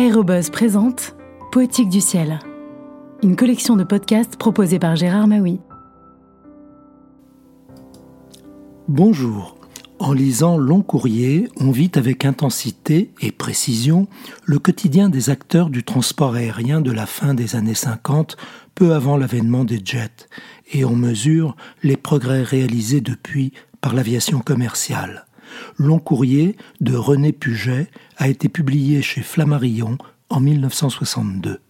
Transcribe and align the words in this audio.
Aérobuzz 0.00 0.48
présente 0.48 1.14
Poétique 1.52 1.90
du 1.90 2.00
ciel, 2.00 2.38
une 3.22 3.36
collection 3.36 3.76
de 3.76 3.84
podcasts 3.84 4.36
proposée 4.36 4.78
par 4.78 4.96
Gérard 4.96 5.28
Maui. 5.28 5.60
Bonjour. 8.88 9.58
En 9.98 10.14
lisant 10.14 10.56
Long 10.56 10.80
Courrier, 10.80 11.50
on 11.58 11.70
vit 11.70 11.90
avec 11.96 12.24
intensité 12.24 13.10
et 13.20 13.30
précision 13.30 14.08
le 14.46 14.58
quotidien 14.58 15.10
des 15.10 15.28
acteurs 15.28 15.68
du 15.68 15.84
transport 15.84 16.34
aérien 16.34 16.80
de 16.80 16.92
la 16.92 17.04
fin 17.04 17.34
des 17.34 17.54
années 17.54 17.74
50, 17.74 18.38
peu 18.74 18.94
avant 18.94 19.18
l'avènement 19.18 19.64
des 19.64 19.82
jets, 19.84 20.28
et 20.72 20.86
on 20.86 20.96
mesure 20.96 21.56
les 21.82 21.98
progrès 21.98 22.42
réalisés 22.42 23.02
depuis 23.02 23.52
par 23.82 23.94
l'aviation 23.94 24.40
commerciale. 24.40 25.26
Long 25.76 25.98
courrier 25.98 26.56
de 26.80 26.94
René 26.94 27.32
Puget 27.32 27.88
a 28.16 28.28
été 28.28 28.48
publié 28.48 29.02
chez 29.02 29.22
Flammarion 29.22 29.98
en 30.28 30.40
1962. 30.40 31.60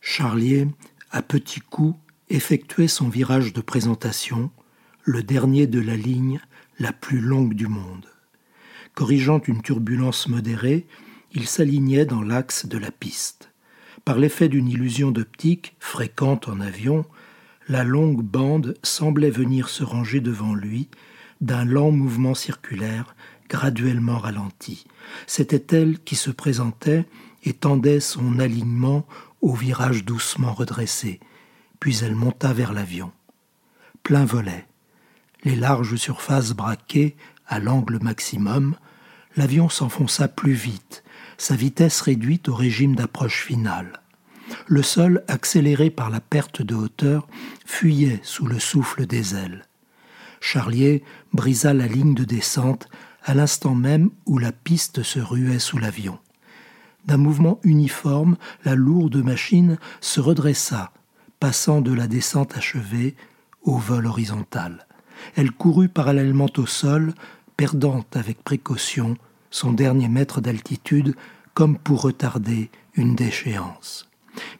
Charlier, 0.00 0.68
à 1.10 1.22
petits 1.22 1.60
coups, 1.60 1.98
effectuait 2.28 2.88
son 2.88 3.08
virage 3.08 3.52
de 3.52 3.60
présentation, 3.60 4.50
le 5.02 5.22
dernier 5.22 5.66
de 5.66 5.80
la 5.80 5.96
ligne 5.96 6.40
la 6.78 6.92
plus 6.92 7.20
longue 7.20 7.54
du 7.54 7.66
monde. 7.66 8.06
Corrigeant 8.94 9.40
une 9.40 9.62
turbulence 9.62 10.28
modérée, 10.28 10.86
il 11.32 11.46
s'alignait 11.46 12.06
dans 12.06 12.22
l'axe 12.22 12.66
de 12.66 12.78
la 12.78 12.90
piste. 12.90 13.50
Par 14.04 14.18
l'effet 14.18 14.48
d'une 14.48 14.68
illusion 14.68 15.10
d'optique, 15.10 15.74
fréquente 15.80 16.48
en 16.48 16.60
avion, 16.60 17.04
la 17.68 17.82
longue 17.82 18.22
bande 18.22 18.76
semblait 18.82 19.30
venir 19.30 19.68
se 19.68 19.82
ranger 19.82 20.20
devant 20.20 20.54
lui 20.54 20.88
d'un 21.40 21.64
lent 21.64 21.90
mouvement 21.90 22.34
circulaire 22.34 23.14
graduellement 23.48 24.18
ralenti. 24.18 24.84
C'était 25.26 25.76
elle 25.76 25.98
qui 26.00 26.16
se 26.16 26.30
présentait 26.30 27.04
et 27.44 27.52
tendait 27.52 28.00
son 28.00 28.38
alignement 28.38 29.06
au 29.42 29.54
virage 29.54 30.04
doucement 30.04 30.54
redressé, 30.54 31.20
puis 31.80 31.98
elle 32.02 32.14
monta 32.14 32.52
vers 32.52 32.72
l'avion. 32.72 33.12
Plein 34.02 34.24
volet, 34.24 34.66
les 35.44 35.56
larges 35.56 35.96
surfaces 35.96 36.52
braquées 36.52 37.16
à 37.46 37.58
l'angle 37.58 37.98
maximum, 38.02 38.76
l'avion 39.36 39.68
s'enfonça 39.68 40.28
plus 40.28 40.54
vite, 40.54 41.04
sa 41.36 41.56
vitesse 41.56 42.00
réduite 42.00 42.48
au 42.48 42.54
régime 42.54 42.96
d'approche 42.96 43.44
finale. 43.44 44.00
Le 44.66 44.82
sol, 44.82 45.24
accéléré 45.28 45.90
par 45.90 46.10
la 46.10 46.20
perte 46.20 46.62
de 46.62 46.74
hauteur, 46.74 47.28
fuyait 47.66 48.20
sous 48.22 48.46
le 48.46 48.58
souffle 48.58 49.06
des 49.06 49.34
ailes. 49.34 49.64
Charlier 50.44 51.02
brisa 51.32 51.72
la 51.72 51.86
ligne 51.86 52.12
de 52.12 52.24
descente 52.24 52.86
à 53.24 53.32
l'instant 53.32 53.74
même 53.74 54.10
où 54.26 54.36
la 54.36 54.52
piste 54.52 55.02
se 55.02 55.18
ruait 55.18 55.58
sous 55.58 55.78
l'avion. 55.78 56.18
D'un 57.06 57.16
mouvement 57.16 57.60
uniforme, 57.62 58.36
la 58.62 58.74
lourde 58.74 59.16
machine 59.16 59.78
se 60.02 60.20
redressa, 60.20 60.92
passant 61.40 61.80
de 61.80 61.94
la 61.94 62.06
descente 62.06 62.58
achevée 62.58 63.16
au 63.62 63.78
vol 63.78 64.06
horizontal. 64.06 64.86
Elle 65.34 65.50
courut 65.50 65.88
parallèlement 65.88 66.50
au 66.58 66.66
sol, 66.66 67.14
perdant 67.56 68.04
avec 68.12 68.44
précaution 68.44 69.16
son 69.50 69.72
dernier 69.72 70.08
mètre 70.08 70.42
d'altitude 70.42 71.16
comme 71.54 71.78
pour 71.78 72.02
retarder 72.02 72.70
une 72.96 73.14
déchéance. 73.14 74.10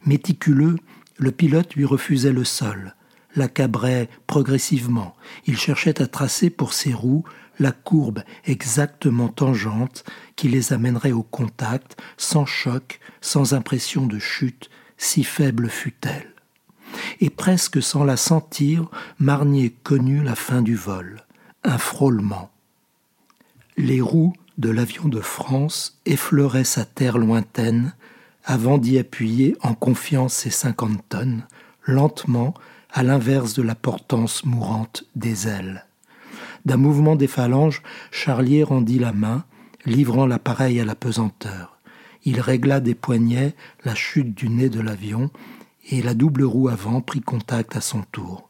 Méticuleux, 0.07 0.77
le 1.19 1.31
pilote 1.31 1.75
lui 1.75 1.85
refusait 1.85 2.33
le 2.33 2.45
sol, 2.45 2.95
l'accabrait 3.35 4.09
progressivement. 4.27 5.15
Il 5.47 5.57
cherchait 5.57 6.01
à 6.01 6.07
tracer 6.07 6.51
pour 6.51 6.73
ses 6.73 6.93
roues 6.93 7.25
la 7.59 7.73
courbe 7.73 8.23
exactement 8.45 9.29
tangente 9.29 10.05
qui 10.37 10.49
les 10.49 10.73
amènerait 10.73 11.13
au 11.13 11.23
contact, 11.23 11.97
sans 12.17 12.47
choc, 12.47 13.01
sans 13.21 13.55
impression 13.55 14.07
de 14.07 14.19
chute, 14.19 14.71
si 14.97 15.25
faible 15.25 15.69
fût-elle. 15.69 16.33
Et 17.21 17.31
presque 17.31 17.83
sans 17.83 18.05
la 18.05 18.17
sentir, 18.17 18.89
Marnier 19.19 19.71
connut 19.83 20.23
la 20.23 20.35
fin 20.35 20.63
du 20.63 20.77
vol, 20.77 21.25
un 21.65 21.79
frôlement. 21.79 22.51
Les 23.77 24.01
roues 24.01 24.35
de 24.59 24.71
l'avion 24.71 25.09
de 25.09 25.21
France 25.21 26.01
effleuraient 26.07 26.65
sa 26.65 26.85
terre 26.85 27.19
lointaine 27.19 27.95
avant 28.45 28.79
d'y 28.79 28.99
appuyer 28.99 29.57
en 29.63 29.75
confiance 29.75 30.35
ses 30.35 30.51
cinquante 30.51 31.03
tonnes, 31.09 31.47
lentement, 31.85 32.55
à 32.95 33.03
l'inverse 33.03 33.55
de 33.55 33.63
la 33.63 33.75
portance 33.75 34.45
mourante 34.45 35.03
des 35.17 35.49
ailes. 35.49 35.85
D'un 36.65 36.77
mouvement 36.77 37.17
des 37.17 37.27
phalanges, 37.27 37.83
Charlier 38.13 38.63
rendit 38.63 39.01
la 39.01 39.13
main, 39.13 39.45
livrant 39.85 40.27
l'appareil 40.27 40.79
à 40.81 40.85
la 40.85 40.95
pesanteur. 40.95 41.77
Il 42.25 42.41
régla 42.41 42.79
des 42.79 42.95
poignets 42.95 43.57
la 43.85 43.97
chute 43.97 44.33
du 44.33 44.49
nez 44.49 44.69
de 44.69 44.81
l'avion, 44.81 45.31
et 45.91 46.03
la 46.03 46.15
double 46.15 46.45
roue 46.45 46.69
avant 46.69 47.01
prit 47.01 47.21
contact 47.21 47.75
à 47.75 47.81
son 47.81 48.03
tour. 48.13 48.49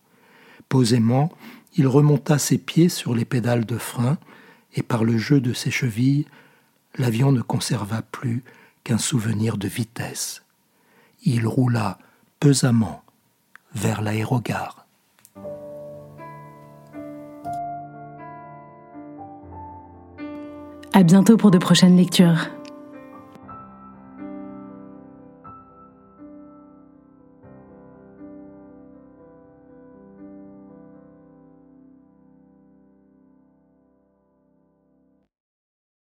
Posément, 0.69 1.33
il 1.77 1.89
remonta 1.89 2.39
ses 2.39 2.59
pieds 2.59 2.91
sur 2.91 3.15
les 3.15 3.25
pédales 3.25 3.65
de 3.65 3.79
frein, 3.79 4.19
et 4.75 4.83
par 4.83 5.05
le 5.05 5.17
jeu 5.17 5.41
de 5.41 5.55
ses 5.55 5.71
chevilles, 5.71 6.27
l'avion 6.99 7.33
ne 7.33 7.41
conserva 7.41 8.03
plus 8.03 8.45
qu'un 8.85 8.99
souvenir 8.99 9.57
de 9.57 9.69
vitesse. 9.69 10.43
Il 11.23 11.47
roula 11.47 11.99
pesamment 12.41 13.05
vers 13.75 14.03
l'aérogare. 14.03 14.87
À 20.93 21.03
bientôt 21.03 21.37
pour 21.37 21.51
de 21.51 21.59
prochaines 21.59 21.97
lectures. 21.97 22.49